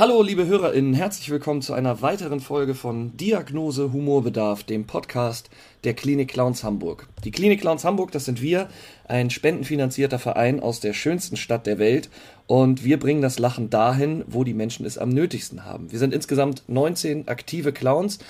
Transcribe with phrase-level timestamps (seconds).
[0.00, 5.50] Hallo, liebe HörerInnen, herzlich willkommen zu einer weiteren Folge von Diagnose Humorbedarf, dem Podcast
[5.82, 7.08] der Klinik Clowns Hamburg.
[7.24, 8.68] Die Klinik Clowns Hamburg, das sind wir,
[9.08, 12.10] ein spendenfinanzierter Verein aus der schönsten Stadt der Welt
[12.46, 15.90] und wir bringen das Lachen dahin, wo die Menschen es am nötigsten haben.
[15.90, 18.20] Wir sind insgesamt 19 aktive Clowns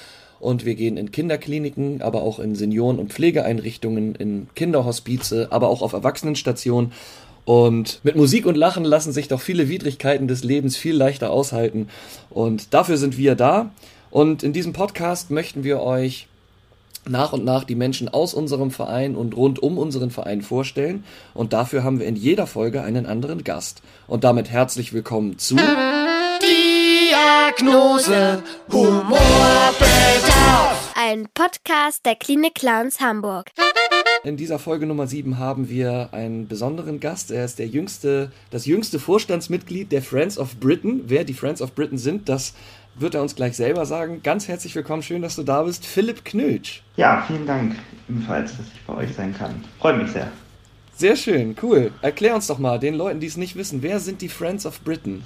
[0.41, 5.82] und wir gehen in Kinderkliniken, aber auch in Senioren- und Pflegeeinrichtungen, in Kinderhospize, aber auch
[5.82, 6.93] auf Erwachsenenstationen
[7.49, 11.89] und mit Musik und Lachen lassen sich doch viele Widrigkeiten des Lebens viel leichter aushalten.
[12.29, 13.71] Und dafür sind wir da.
[14.11, 16.29] Und in diesem Podcast möchten wir euch
[17.07, 21.05] nach und nach die Menschen aus unserem Verein und rund um unseren Verein vorstellen.
[21.33, 23.80] Und dafür haben wir in jeder Folge einen anderen Gast.
[24.09, 25.57] Und damit herzlich willkommen zu
[26.43, 30.93] Diagnose Humorbedarf.
[30.95, 33.46] Ein Podcast der Klinik Clowns Hamburg.
[34.25, 37.31] In dieser Folge Nummer 7 haben wir einen besonderen Gast.
[37.31, 41.03] Er ist der jüngste, das jüngste Vorstandsmitglied der Friends of Britain.
[41.07, 42.55] Wer die Friends of Britain sind, das
[42.97, 44.21] wird er uns gleich selber sagen.
[44.25, 46.83] Ganz herzlich willkommen, schön, dass du da bist, Philipp Knötsch.
[46.97, 47.77] Ja, vielen Dank
[48.09, 49.65] ebenfalls, dass ich bei euch sein kann.
[49.79, 50.32] Freut mich sehr.
[50.97, 51.93] Sehr schön, cool.
[52.03, 54.80] Erklär uns doch mal, den Leuten, die es nicht wissen, wer sind die Friends of
[54.80, 55.23] Britain?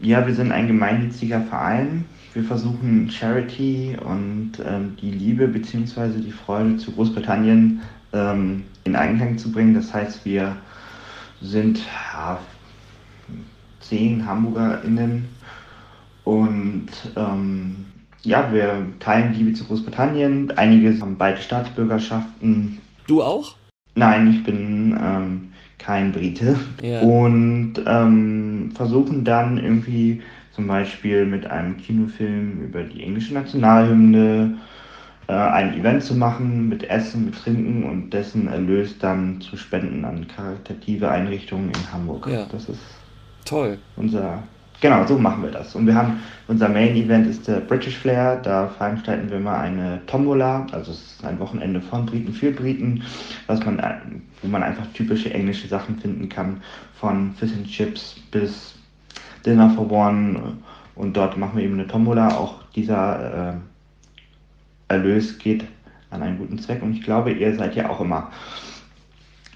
[0.00, 2.04] Ja, wir sind ein gemeinnütziger Verein.
[2.34, 6.20] Wir versuchen Charity und ähm, die Liebe bzw.
[6.20, 7.80] die Freude zu Großbritannien
[8.12, 9.74] ähm, in Einklang zu bringen.
[9.74, 10.56] Das heißt, wir
[11.40, 11.80] sind
[12.12, 12.38] ja,
[13.80, 15.28] zehn HamburgerInnen
[16.24, 17.86] und ähm,
[18.22, 20.50] ja, wir teilen Liebe zu Großbritannien.
[20.58, 22.78] Einige haben beide Staatsbürgerschaften.
[23.06, 23.54] Du auch?
[23.94, 26.56] Nein, ich bin ähm, kein Brite.
[26.82, 27.00] Ja.
[27.00, 34.56] Und ähm, versuchen dann irgendwie zum Beispiel mit einem Kinofilm über die englische Nationalhymne
[35.28, 40.04] äh, ein Event zu machen mit Essen, mit Trinken und dessen Erlös dann zu spenden
[40.04, 42.26] an karitative Einrichtungen in Hamburg.
[42.28, 42.46] Ja.
[42.50, 42.80] Das ist
[43.44, 43.78] Toll.
[43.96, 44.42] unser,
[44.80, 45.74] genau, so machen wir das.
[45.74, 50.66] Und wir haben, unser Main-Event ist der British Flair, da veranstalten wir mal eine Tombola,
[50.72, 53.02] also es ist ein Wochenende von Briten für Briten,
[53.46, 53.94] was man, äh,
[54.42, 56.62] wo man einfach typische englische Sachen finden kann,
[57.00, 58.76] von Fish and Chips bis
[59.44, 60.58] Dinner for One.
[60.94, 62.28] Und dort machen wir eben eine Tombola.
[62.36, 63.54] Auch dieser äh,
[64.88, 65.64] Erlös geht
[66.10, 66.82] an einen guten Zweck.
[66.82, 68.30] Und ich glaube, ihr seid ja auch immer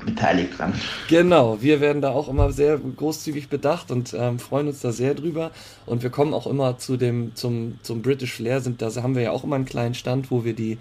[0.05, 0.75] beteiligt dran.
[1.09, 5.15] Genau, wir werden da auch immer sehr großzügig bedacht und ähm, freuen uns da sehr
[5.15, 5.50] drüber.
[5.87, 9.22] Und wir kommen auch immer zu dem, zum, zum British Flair, sind, da haben wir
[9.22, 10.78] ja auch immer einen kleinen Stand, wo wir die,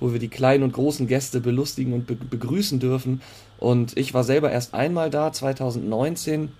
[0.00, 3.20] wo wir die kleinen und großen Gäste belustigen und be begrüßen dürfen.
[3.58, 6.50] Und ich war selber erst einmal da, 2019.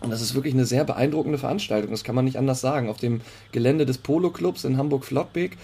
[0.00, 2.96] Und das ist wirklich eine sehr beeindruckende Veranstaltung, das kann man nicht anders sagen, auf
[2.96, 3.20] dem
[3.52, 5.56] Gelände des Polo Clubs in Hamburg-Flottbek.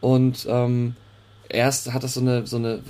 [0.00, 0.96] Und ähm,
[1.48, 2.80] erst hat das so eine, so eine,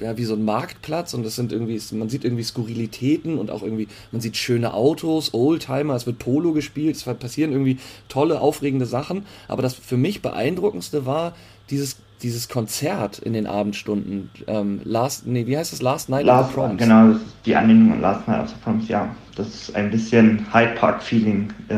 [0.00, 3.62] ja, wie so ein Marktplatz und das sind irgendwie, man sieht irgendwie Skurrilitäten und auch
[3.62, 7.78] irgendwie, man sieht schöne Autos, Oldtimer, es wird Polo gespielt, es passieren irgendwie
[8.08, 9.26] tolle, aufregende Sachen.
[9.48, 11.34] Aber das für mich beeindruckendste war
[11.70, 14.30] dieses, dieses Konzert in den Abendstunden.
[14.46, 15.82] Ähm, last, nee, wie heißt das?
[15.82, 16.78] Last Night Last, of the Proms.
[16.82, 19.14] Genau, das ist die Anlehnung an Last Night of the Proms, ja.
[19.34, 21.74] Das ist ein bisschen Hyde Park-Feeling äh,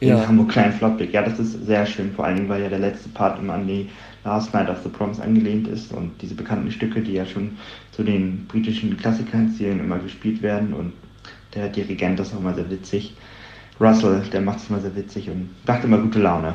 [0.00, 0.26] in Ja.
[0.26, 1.12] Hamburg Klein Flottbek.
[1.12, 3.66] Ja, das ist sehr schön, vor allen Dingen, weil ja der letzte Part immer an
[3.66, 3.88] die
[4.28, 7.56] Last Night of the Proms angelehnt ist und diese bekannten Stücke, die ja schon
[7.92, 10.92] zu den britischen Klassikern zählen, immer gespielt werden und
[11.54, 13.14] der Dirigent ist auch immer sehr witzig.
[13.80, 16.54] Russell, der macht es immer sehr witzig und macht immer gute Laune.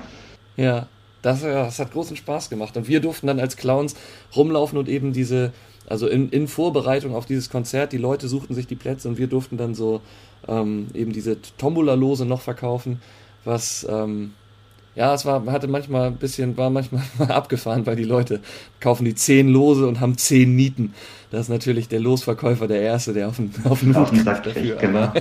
[0.55, 0.85] Ja,
[1.23, 2.77] das, ja, das hat großen Spaß gemacht.
[2.77, 3.95] Und wir durften dann als Clowns
[4.35, 5.51] rumlaufen und eben diese,
[5.87, 9.27] also in, in Vorbereitung auf dieses Konzert, die Leute suchten sich die Plätze und wir
[9.27, 10.01] durften dann so
[10.47, 13.01] ähm, eben diese Tombola-Lose noch verkaufen,
[13.45, 14.33] was, ähm,
[14.95, 18.41] ja, es war, hatte manchmal ein bisschen, war manchmal abgefahren, weil die Leute
[18.79, 20.93] kaufen die zehn Lose und haben zehn Nieten.
[21.31, 24.43] Das ist natürlich der Losverkäufer der Erste, der auf den, auf den Auf den Sack
[24.43, 25.11] kriegt, genau.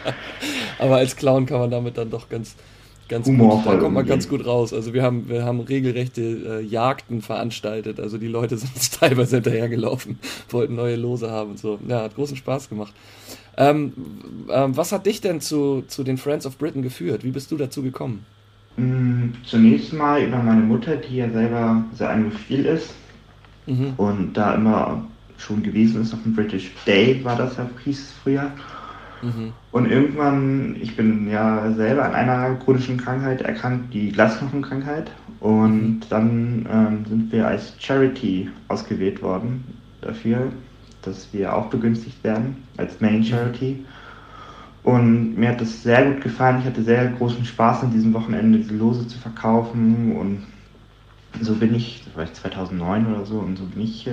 [0.78, 2.56] Aber, als Clown kann man damit dann doch ganz,
[3.08, 4.74] ganz Humorvoll gut, da kommt man ganz gut raus.
[4.74, 7.98] Also wir haben, wir haben regelrechte äh, Jagden veranstaltet.
[7.98, 10.18] Also die Leute sind uns teilweise hinterhergelaufen,
[10.50, 11.78] wollten neue Lose haben und so.
[11.88, 12.92] Ja, hat großen Spaß gemacht.
[13.56, 13.94] Ähm,
[14.50, 17.24] ähm, was hat dich denn zu, zu den Friends of Britain geführt?
[17.24, 18.26] Wie bist du dazu gekommen?
[18.76, 22.94] Mm, Zunächst mal über meine Mutter, die ja selber sehr anglophil ist
[23.66, 23.94] Mhm.
[23.96, 25.04] und da immer
[25.38, 28.50] schon gewesen ist auf dem British Day, war das ja, hieß es früher.
[29.22, 29.52] Mhm.
[29.72, 35.10] Und irgendwann, ich bin ja selber an einer chronischen Krankheit erkrankt, die Glasknochenkrankheit.
[35.40, 39.64] Und dann ähm, sind wir als Charity ausgewählt worden
[40.00, 40.52] dafür,
[41.02, 43.84] dass wir auch begünstigt werden als Main Charity.
[44.86, 46.60] Und mir hat das sehr gut gefallen.
[46.60, 50.16] Ich hatte sehr großen Spaß an diesem Wochenende, diese Lose zu verkaufen.
[50.16, 50.44] Und
[51.40, 54.12] so bin ich, das war ich 2009 oder so, und so bin ich, äh,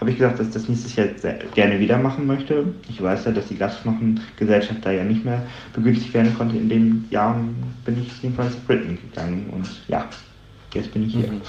[0.00, 1.08] habe ich gesagt, dass ich das nächstes Jahr
[1.54, 2.72] gerne wieder machen möchte.
[2.88, 5.42] Ich weiß ja, dass die Gastknochengesellschaft da ja nicht mehr
[5.74, 6.56] begünstigt werden konnte.
[6.56, 7.54] In den Jahren
[7.84, 10.06] bin ich jedenfalls Britain gegangen und ja,
[10.72, 11.30] jetzt bin ich hier.
[11.30, 11.42] Mhm.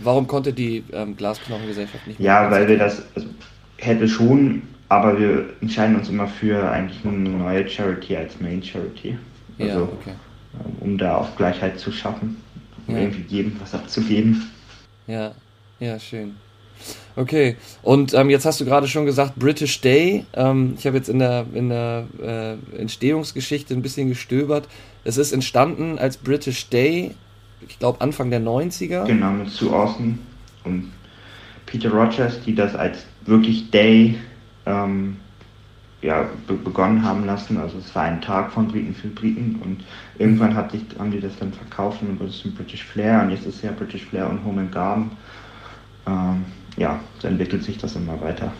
[0.00, 2.26] Warum konnte die ähm, Glasknochengesellschaft nicht mehr?
[2.26, 3.28] Ja, weil wir das also,
[3.76, 4.62] hätte schon,
[4.94, 9.18] aber wir entscheiden uns immer für eigentlich eine neue Charity als Main Charity.
[9.58, 10.14] Also, ja, okay.
[10.54, 12.36] Ähm, um da auch Gleichheit zu schaffen,
[12.86, 13.02] um ja.
[13.02, 14.50] irgendwie jedem was abzugeben.
[15.06, 15.32] Ja,
[15.80, 16.36] ja, schön.
[17.16, 20.26] Okay, und ähm, jetzt hast du gerade schon gesagt, British Day.
[20.34, 24.68] Ähm, ich habe jetzt in der, in der äh, Entstehungsgeschichte ein bisschen gestöbert.
[25.04, 27.12] Es ist entstanden als British Day,
[27.68, 29.06] ich glaube Anfang der 90er.
[29.06, 30.18] Genau, mit Sue Austin
[30.64, 30.92] und
[31.66, 34.16] Peter Rogers, die das als wirklich Day
[34.66, 35.16] ähm,
[36.02, 37.56] ja, be begonnen haben lassen.
[37.56, 39.84] Also es war ein Tag von Briten für Briten und
[40.18, 43.30] irgendwann hat sich, haben die das dann verkauft und wurde es ein British Flair und
[43.30, 45.10] jetzt ist es ja British Flair und Home and Garden.
[46.06, 46.44] Ähm,
[46.76, 48.52] ja, so entwickelt sich das immer weiter.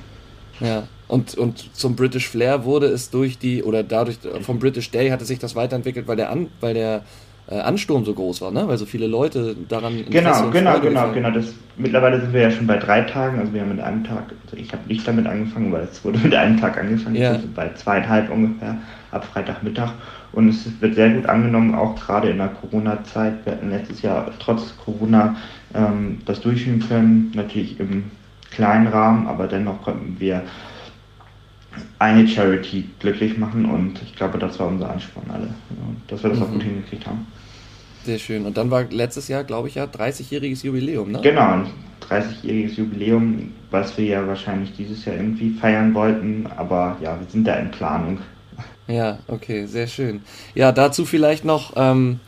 [0.61, 5.11] Ja, und, und zum British Flair wurde es durch die, oder dadurch, vom British Day
[5.11, 7.01] hatte sich das weiterentwickelt, weil der, An, weil der äh,
[7.47, 8.67] Ansturm so groß war, ne?
[8.67, 11.31] weil so viele Leute daran Genau, genau, genau, genau.
[11.31, 14.33] Das, mittlerweile sind wir ja schon bei drei Tagen, also wir haben mit einem Tag,
[14.45, 17.33] also ich habe nicht damit angefangen, weil es wurde mit einem Tag angefangen, ja.
[17.33, 18.77] also bei zweieinhalb ungefähr
[19.11, 19.91] ab Freitagmittag
[20.33, 23.45] und es wird sehr gut angenommen, auch gerade in der Corona-Zeit.
[23.45, 25.37] Wir hatten letztes Jahr trotz Corona
[25.75, 28.05] ähm, das durchführen können, natürlich im
[28.51, 30.43] kleinen Rahmen, aber dennoch konnten wir
[31.99, 35.49] eine Charity glücklich machen und ich glaube, das war unser Ansporn alle,
[36.09, 36.45] dass wir das mhm.
[36.45, 37.27] auch gut hingekriegt haben.
[38.05, 38.45] Sehr schön.
[38.45, 41.21] Und dann war letztes Jahr, glaube ich, ja 30-jähriges Jubiläum, ne?
[41.23, 41.67] Genau, ein
[42.09, 47.47] 30-jähriges Jubiläum, was wir ja wahrscheinlich dieses Jahr irgendwie feiern wollten, aber ja, wir sind
[47.47, 48.19] da in Planung.
[48.87, 50.21] Ja, okay, sehr schön.
[50.55, 52.21] Ja, dazu vielleicht noch, ähm,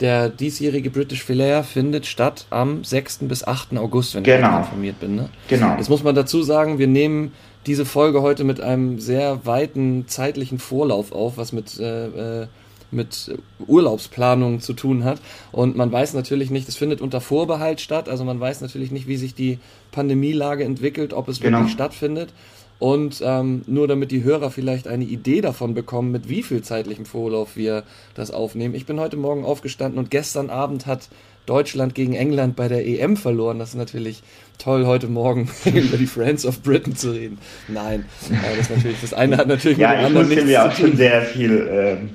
[0.00, 3.20] der diesjährige British Flair findet statt am 6.
[3.22, 3.76] bis 8.
[3.78, 4.50] August, wenn genau.
[4.50, 5.16] ich informiert bin.
[5.16, 5.28] Ne?
[5.48, 5.74] Genau.
[5.76, 7.32] Jetzt muss man dazu sagen, wir nehmen
[7.66, 12.46] diese Folge heute mit einem sehr weiten zeitlichen Vorlauf auf, was mit, äh, äh
[12.92, 13.36] mit
[13.66, 15.20] Urlaubsplanung zu tun hat.
[15.50, 19.08] Und man weiß natürlich nicht, es findet unter Vorbehalt statt, also man weiß natürlich nicht,
[19.08, 19.58] wie sich die
[19.90, 21.58] Pandemielage entwickelt, ob es genau.
[21.58, 22.32] wirklich stattfindet.
[22.78, 27.06] Und ähm, nur damit die Hörer vielleicht eine Idee davon bekommen, mit wie viel zeitlichem
[27.06, 27.84] Vorlauf wir
[28.14, 28.74] das aufnehmen.
[28.74, 31.08] Ich bin heute Morgen aufgestanden und gestern Abend hat
[31.46, 33.58] Deutschland gegen England bei der EM verloren.
[33.58, 34.22] Das ist natürlich
[34.58, 37.38] toll, heute Morgen über die Friends of Britain zu reden.
[37.68, 40.52] Nein, äh, das, natürlich, das eine hat natürlich ja, mit dem anderen nichts zu tun.
[40.52, 42.10] Ja, ich musste mir auch schon sehr viel ähm,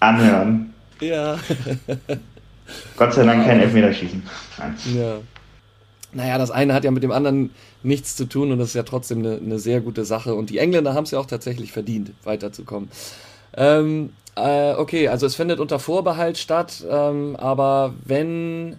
[0.00, 0.74] anhören.
[1.00, 1.38] Ja.
[2.96, 4.22] Gott sei Dank kein Elfmeterschießen.
[4.58, 4.74] Nein.
[4.96, 5.18] Ja
[6.12, 7.50] naja, das eine hat ja mit dem anderen
[7.82, 10.34] nichts zu tun und das ist ja trotzdem eine, eine sehr gute Sache.
[10.34, 12.88] Und die Engländer haben es ja auch tatsächlich verdient, weiterzukommen.
[13.56, 18.76] Ähm, äh, okay, also es findet unter Vorbehalt statt, ähm, aber wenn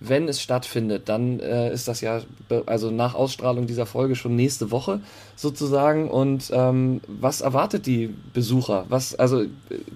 [0.00, 2.22] wenn es stattfindet, dann äh, ist das ja
[2.64, 5.00] also nach Ausstrahlung dieser Folge schon nächste Woche
[5.36, 6.08] sozusagen.
[6.10, 8.86] Und ähm, was erwartet die Besucher?
[8.88, 9.44] Was also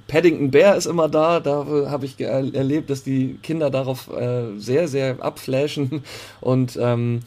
[0.06, 1.40] Paddington Bear ist immer da.
[1.40, 6.04] Da habe ich erlebt, dass die Kinder darauf äh, sehr sehr abflashen
[6.42, 7.20] und ähm,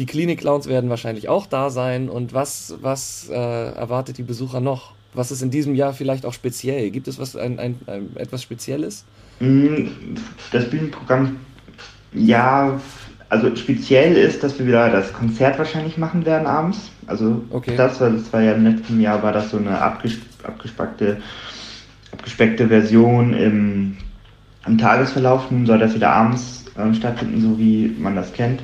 [0.00, 2.10] die Klinik Clowns werden wahrscheinlich auch da sein.
[2.10, 4.95] Und was was äh, erwartet die Besucher noch?
[5.16, 6.90] Was ist in diesem Jahr vielleicht auch speziell?
[6.90, 9.04] Gibt es was ein, ein, ein etwas Spezielles?
[9.40, 9.88] Mm,
[10.52, 11.36] das Bühnenprogramm
[12.12, 12.80] ja,
[13.28, 16.90] also speziell ist, dass wir wieder das Konzert wahrscheinlich machen werden abends.
[17.06, 17.74] Also okay.
[17.76, 21.18] das, weil das war ja im letzten Jahr war das so eine abges abgespeckte,
[22.12, 23.96] abgespeckte Version im,
[24.66, 25.50] im Tagesverlauf.
[25.50, 28.62] Nun soll das wieder abends äh, stattfinden, so wie man das kennt.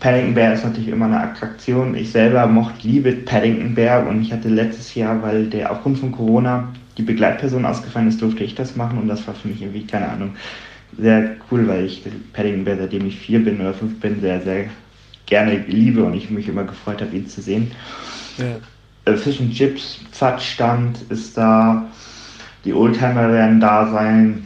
[0.00, 1.94] Paddington Bear ist natürlich immer eine Attraktion.
[1.94, 6.12] Ich selber mochte, liebe Paddington Bear und ich hatte letztes Jahr, weil der aufgrund von
[6.12, 9.84] Corona die Begleitperson ausgefallen ist, durfte ich das machen und das war für mich irgendwie,
[9.84, 10.34] keine Ahnung,
[10.96, 12.02] sehr cool, weil ich
[12.32, 14.66] Paddington Bear, seitdem ich vier bin oder fünf bin, sehr, sehr
[15.26, 17.70] gerne liebe und ich mich immer gefreut habe, ihn zu sehen.
[18.38, 19.12] Ja.
[19.12, 21.86] Äh, Fish and Chips, Pfadstand ist da,
[22.64, 24.44] die Oldtimer werden da sein,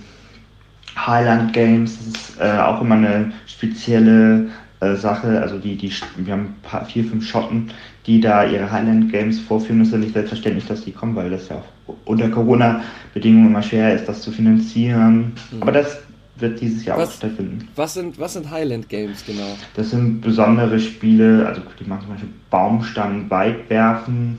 [0.96, 4.50] Highland Games ist äh, auch immer eine spezielle
[4.82, 5.40] äh, Sache.
[5.40, 7.70] Also die, die, wir haben paar, vier, fünf Schotten,
[8.04, 9.80] die da ihre Highland Games vorführen.
[9.80, 13.62] Es ist ja nicht selbstverständlich, dass die kommen, weil das ja auch unter Corona-Bedingungen immer
[13.62, 15.34] schwer ist, das zu finanzieren.
[15.52, 15.62] Mhm.
[15.62, 15.98] Aber das
[16.36, 17.68] wird dieses Jahr was, auch stattfinden.
[17.76, 19.56] Was sind, was sind Highland Games genau?
[19.76, 24.38] Das sind besondere Spiele, also die machen zum Beispiel Baumstamm weit werfen.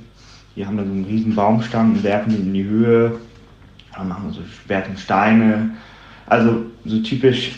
[0.58, 3.18] Die haben da so einen riesen Baumstamm und werfen ihn in die Höhe.
[3.96, 5.72] Dann machen wir so werfen Steine.
[6.26, 7.54] Also so typisch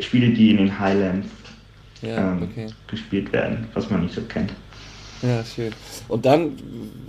[0.00, 1.28] Spiele, die in den Highlands
[2.06, 2.66] ja, ähm, okay.
[2.86, 4.52] gespielt werden, was man nicht so kennt.
[5.22, 5.72] Ja, schön.
[6.08, 6.52] Und dann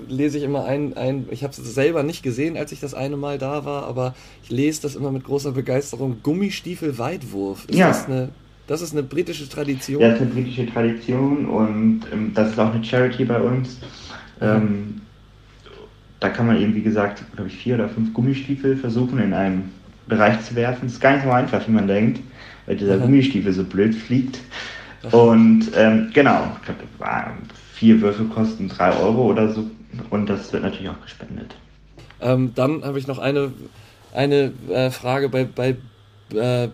[0.07, 3.17] lese ich immer ein, ein ich habe es selber nicht gesehen, als ich das eine
[3.17, 7.65] Mal da war, aber ich lese das immer mit großer Begeisterung, Gummistiefel Weitwurf.
[7.67, 7.87] Ist ja.
[7.87, 8.29] das eine
[8.67, 10.01] Das ist eine britische Tradition.
[10.01, 13.79] Ja, das ist eine britische Tradition und ähm, das ist auch eine Charity bei uns.
[14.41, 15.01] Ähm,
[16.19, 19.65] da kann man eben, wie gesagt, glaube ich, vier oder fünf Gummistiefel versuchen in einem
[20.07, 20.87] Bereich zu werfen.
[20.87, 22.21] Ist gar nicht so einfach, wie man denkt,
[22.65, 22.97] weil dieser.
[22.97, 24.39] Gummistiefel so blöd fliegt.
[25.11, 26.81] Und ähm, genau, ich glaube,
[27.73, 29.69] vier Würfel kosten drei Euro oder so
[30.09, 31.55] und das wird natürlich auch gespendet.
[32.21, 33.51] Ähm, dann habe ich noch eine,
[34.13, 35.75] eine äh, Frage bei, bei
[36.33, 36.69] äh,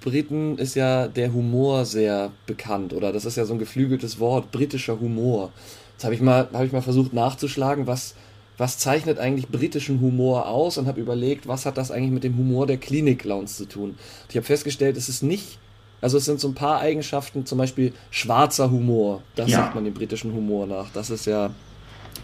[0.00, 4.50] Briten ist ja der Humor sehr bekannt oder das ist ja so ein geflügeltes Wort,
[4.50, 5.50] britischer Humor.
[5.92, 8.14] Jetzt habe ich, mal, hab ich mal versucht nachzuschlagen, was,
[8.58, 12.36] was zeichnet eigentlich britischen Humor aus und habe überlegt, was hat das eigentlich mit dem
[12.36, 13.90] Humor der Klinik-Clowns zu tun.
[13.90, 13.96] Und
[14.30, 15.58] ich habe festgestellt, es ist nicht,
[16.02, 19.58] also es sind so ein paar Eigenschaften, zum Beispiel schwarzer Humor, das ja.
[19.58, 20.90] sagt man dem britischen Humor nach.
[20.92, 21.50] Das ist ja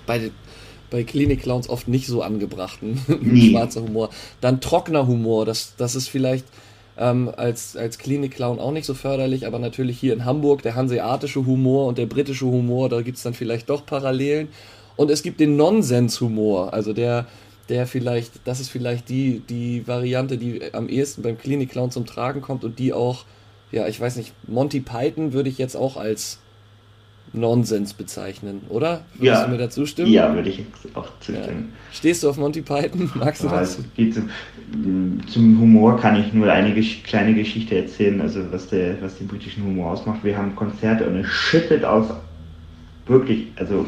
[0.05, 0.31] bei,
[0.91, 3.01] bei Klinik-Clowns oft nicht so angebrachten
[3.51, 4.11] schwarzer Humor.
[4.43, 6.45] Dann trockener Humor, das, das ist vielleicht
[6.99, 11.47] ähm, als, als Klinik-Clown auch nicht so förderlich, aber natürlich hier in Hamburg der hanseatische
[11.47, 14.49] Humor und der britische Humor, da gibt es dann vielleicht doch Parallelen.
[14.97, 17.27] Und es gibt den Nonsens-Humor, also der,
[17.69, 22.41] der vielleicht, das ist vielleicht die, die Variante, die am ehesten beim Klinik-Clown zum Tragen
[22.41, 23.25] kommt und die auch,
[23.71, 26.39] ja, ich weiß nicht, Monty Python würde ich jetzt auch als
[27.33, 29.03] Nonsens bezeichnen, oder?
[29.15, 29.45] Würdest ja.
[29.45, 30.11] du mir dazu stimmen?
[30.11, 31.73] Ja, würde ich auch zustimmen.
[31.73, 31.95] Ja.
[31.95, 33.11] Stehst du auf Monty Python?
[33.15, 33.79] Magst du das?
[33.97, 39.29] Zum, zum, Humor kann ich nur eine kleine Geschichte erzählen, also was, der, was den
[39.29, 40.21] britischen Humor ausmacht.
[40.23, 42.07] Wir haben Konzerte und es schüttet aus,
[43.07, 43.87] wirklich, also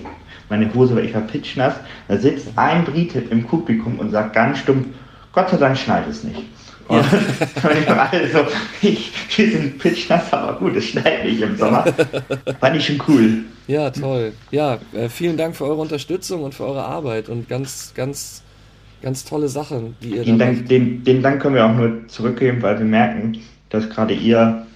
[0.49, 1.75] meine Hose war, ich war pitchnass.
[2.09, 4.87] Da sitzt ein Brite im Publikum und sagt ganz stumpf,
[5.33, 6.43] Gott sei Dank schneit es nicht.
[6.91, 7.05] Und
[7.87, 8.11] ja.
[8.11, 8.47] also,
[8.83, 11.85] ich, wir sind pitchnass, aber gut, es schneit nicht im Sommer.
[12.59, 13.45] Fand ich schon cool.
[13.69, 14.33] Ja, toll.
[14.51, 18.43] Ja, äh, vielen Dank für eure Unterstützung und für eure Arbeit und ganz, ganz,
[19.03, 20.71] ganz tolle Sachen, die ihr den da Dank, macht.
[20.73, 24.67] Den, den Dank können wir auch nur zurückgeben, weil wir merken, dass gerade ihr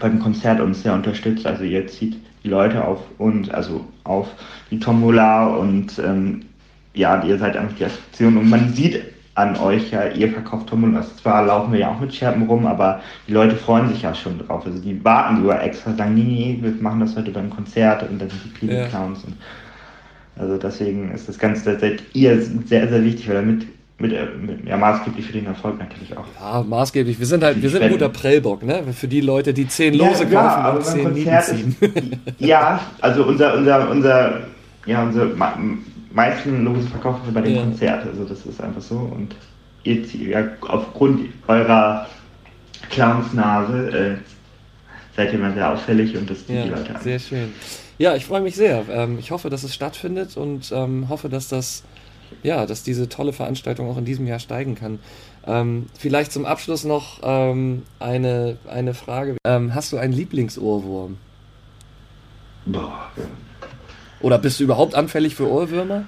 [0.00, 1.44] beim Konzert uns sehr unterstützt.
[1.44, 4.26] Also ihr zieht die Leute auf und also auf
[4.70, 6.46] die Tombola und ähm,
[6.94, 9.02] ja, ihr seid einfach die Attraktion und man sieht
[9.34, 11.16] an euch ja, ihr verkauft Tombolas.
[11.16, 14.38] Zwar laufen wir ja auch mit Scherben rum, aber die Leute freuen sich ja schon
[14.38, 14.66] drauf.
[14.66, 18.20] Also die warten sogar extra, sagen, nee, nee, wir machen das heute beim Konzert und
[18.20, 18.86] dann sind die ja.
[18.88, 19.24] Clowns.
[19.24, 19.36] Und
[20.36, 23.66] also deswegen ist das Ganze, da seid ihr sehr, sehr wichtig, weil damit
[23.98, 24.12] mit,
[24.42, 26.24] mit, ja, maßgeblich für den Erfolg natürlich auch.
[26.40, 27.18] Ja, maßgeblich.
[27.18, 28.82] Wir sind halt, wir sind ein guter Prellbock, ne?
[28.92, 31.76] Für die Leute, die zehn Lose ja, kaufen ja, und zehn Konzert ziehen.
[31.80, 34.40] Ist, ja, also unser, unser, unser,
[34.86, 35.26] ja, unser
[36.12, 37.62] meisten Lose verkaufen wir bei dem ja.
[37.62, 38.06] Konzert.
[38.06, 38.96] Also das ist einfach so.
[38.96, 39.34] Und
[39.84, 42.06] ihr, ja, aufgrund eurer
[42.90, 44.16] Clownsnase äh,
[45.16, 47.02] seid ihr mal sehr auffällig und das zieht ja, die Leute an.
[47.02, 47.52] Sehr schön.
[47.98, 48.84] Ja, ich freue mich sehr.
[48.90, 51.84] Ähm, ich hoffe, dass es stattfindet und ähm, hoffe, dass das
[52.42, 54.98] ja, dass diese tolle Veranstaltung auch in diesem Jahr steigen kann.
[55.46, 59.36] Ähm, vielleicht zum Abschluss noch ähm, eine, eine Frage.
[59.44, 61.18] Ähm, hast du einen Lieblingsohrwurm?
[62.66, 63.10] Boah.
[64.22, 66.04] Oder bist du überhaupt anfällig für Ohrwürmer?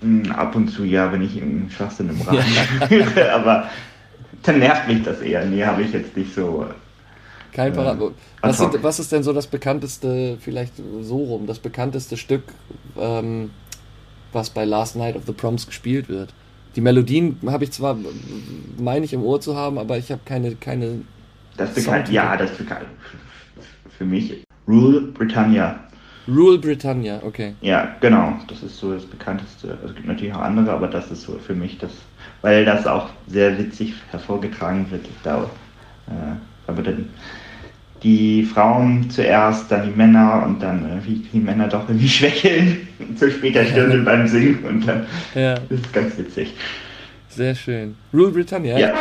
[0.00, 2.44] Hm, ab und zu ja, wenn ich im Schwachsinn im Rahmen
[2.90, 3.34] ja.
[3.34, 3.68] aber
[4.42, 5.44] dann nervt mich das eher.
[5.44, 6.66] Nee, habe ich jetzt nicht so.
[7.52, 7.98] Kein äh, Parat.
[8.40, 12.42] Was, was, ist denn so das bekannteste, vielleicht so rum, das bekannteste Stück
[12.98, 13.50] ähm,
[14.34, 16.34] was bei Last Night of the Proms gespielt wird.
[16.76, 17.96] Die Melodien habe ich zwar,
[18.78, 21.02] meine ich, im Ohr zu haben, aber ich habe keine, keine.
[21.56, 22.86] Das bekannt, ja, das bekannt.
[23.96, 25.83] Für mich Rule Britannia.
[26.26, 27.54] Rule Britannia, okay.
[27.60, 28.38] Ja, genau.
[28.48, 29.76] Das ist so das bekannteste.
[29.84, 31.90] Es gibt natürlich auch andere, aber das ist so für mich das,
[32.40, 35.06] weil das auch sehr witzig hervorgetragen wird.
[35.22, 35.42] Da,
[36.08, 36.10] äh,
[36.66, 37.10] aber dann
[38.02, 43.30] die Frauen zuerst, dann die Männer und dann irgendwie die Männer doch irgendwie schwächeln zu
[43.30, 45.54] später Stunde beim Singen und dann ja.
[45.68, 46.54] das ist ganz witzig.
[47.28, 47.96] Sehr schön.
[48.12, 48.78] Rule Britannia.
[48.78, 48.94] Ja.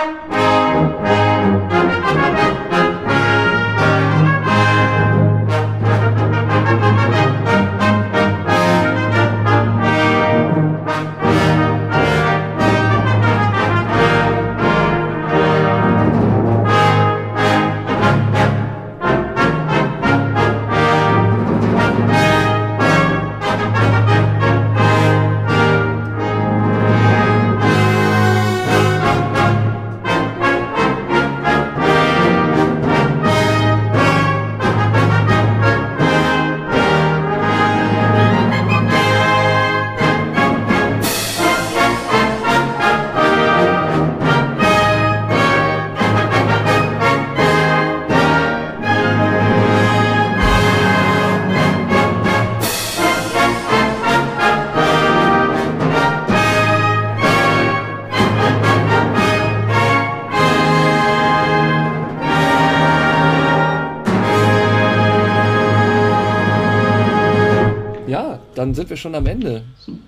[68.56, 69.64] Dann sind wir schon am Ende.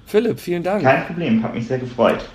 [0.06, 0.84] Philipp, vielen Dank.
[0.84, 2.26] Kein Problem, hat mich sehr gefreut.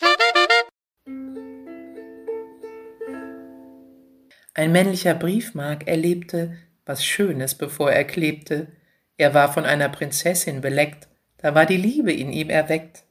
[4.54, 8.68] Ein männlicher Briefmark erlebte was Schönes, bevor er klebte.
[9.18, 11.08] Er war von einer Prinzessin beleckt
[11.46, 13.04] da war die Liebe in ihm erweckt.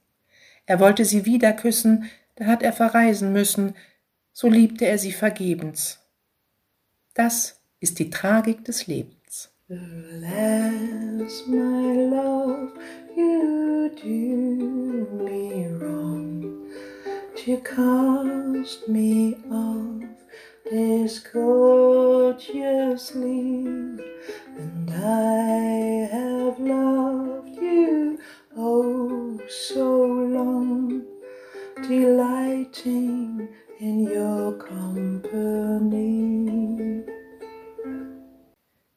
[0.66, 3.74] Er wollte sie wieder küssen, da hat er verreisen müssen,
[4.34, 6.00] so liebte er sie vergebens.
[7.14, 9.48] Das ist die Tragik des Lebens.
[9.70, 12.72] Alas, my love,
[13.16, 16.68] you do me wrong
[17.42, 20.04] to cast me off
[20.70, 21.24] this
[23.14, 23.98] leaf,
[24.58, 27.25] and I have loved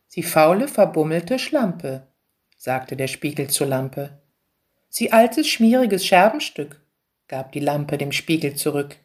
[0.10, 2.08] Sie faule, verbummelte Schlampe,
[2.58, 4.18] sagte der Spiegel zur Lampe.
[4.90, 6.82] Sie altes, schmieriges Scherbenstück,
[7.28, 8.98] gab die Lampe dem Spiegel zurück.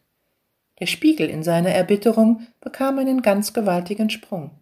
[0.80, 4.52] Der Spiegel in seiner Erbitterung bekam einen ganz gewaltigen Sprung.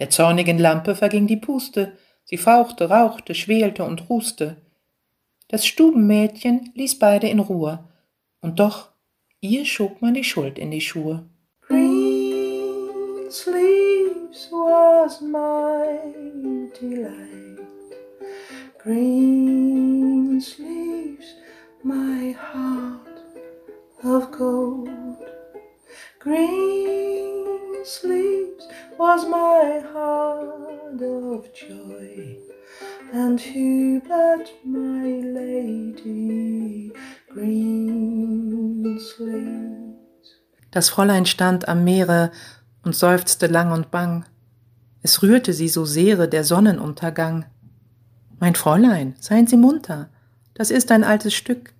[0.00, 4.56] Der zornigen Lampe verging die Puste, sie fauchte, rauchte, schwelte und ruste.
[5.46, 7.84] Das Stubenmädchen ließ beide in Ruhe,
[8.40, 8.88] und doch
[9.40, 11.24] ihr schob man die Schuld in die Schuhe.
[13.30, 16.00] Sleeves was my
[16.80, 17.58] delight.
[18.78, 21.34] Green sleeves
[21.82, 23.20] my heart
[24.02, 24.88] of gold.
[26.18, 28.66] Green sleeps
[28.98, 32.38] was my heart of joy,
[33.12, 36.92] and who but my lady
[37.28, 39.68] green sleeps.
[40.70, 42.30] Das Fräulein stand am Meere
[42.82, 44.24] und seufzte lang und bang.
[45.02, 47.44] Es rührte sie so sehr der Sonnenuntergang.
[48.40, 50.08] Mein Fräulein, seien Sie munter,
[50.54, 51.72] das ist ein altes Stück.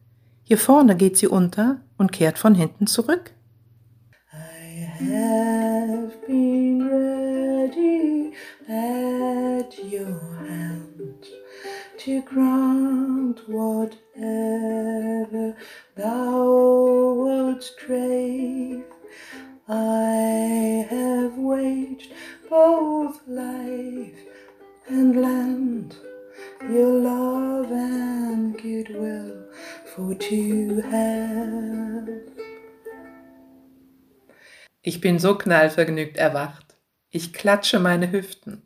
[0.45, 3.33] Hier vorne geht sie unter und kehrt von hinten zurück.
[4.99, 8.33] have been ready
[8.69, 11.27] at your hand
[11.99, 15.55] to grant whatever
[15.95, 18.88] thou wouldst crave.
[19.71, 22.11] I have waged
[22.49, 24.17] both life
[24.89, 25.95] and land,
[26.63, 29.45] your love and goodwill
[29.95, 32.09] for to have.
[34.81, 36.79] Ich bin so knallvergnügt erwacht.
[37.11, 38.63] Ich klatsche meine Hüften.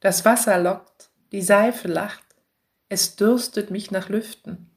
[0.00, 2.24] Das Wasser lockt, die Seife lacht,
[2.88, 4.70] es dürstet mich nach Lüften.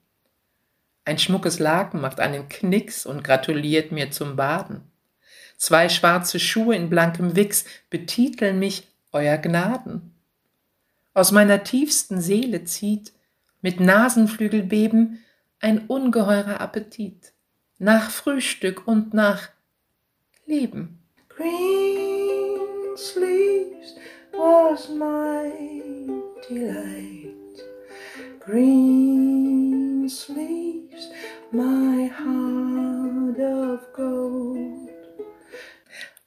[1.05, 4.88] Ein schmuckes Laken macht einen Knicks und gratuliert mir zum Baden.
[5.59, 10.13] Zwei schwarze Schuhe in blankem Wichs betiteln mich Euer Gnaden.
[11.13, 13.11] Aus meiner tiefsten Seele zieht
[13.61, 15.19] mit Nasenflügelbeben
[15.59, 17.33] ein ungeheurer Appetit,
[17.77, 19.49] nach Frühstück und nach
[20.45, 21.03] Leben.
[21.27, 22.08] Green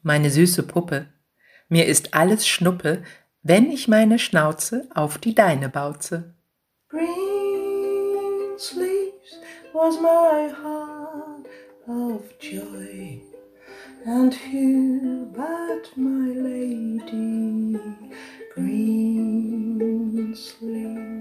[0.03, 1.07] meine süße Puppe,
[1.69, 3.03] mir ist alles Schnuppe,
[3.43, 6.35] wenn ich meine Schnauze auf die deine bauze.
[6.89, 9.39] Green sleeves
[9.73, 11.47] was my heart
[11.89, 13.21] of joy,
[14.05, 17.81] and you but my lady,
[18.55, 21.12] green sleeves.